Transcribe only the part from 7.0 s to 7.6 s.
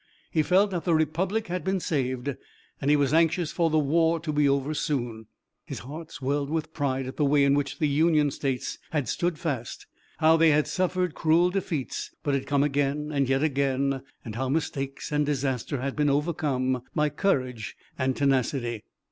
at the way in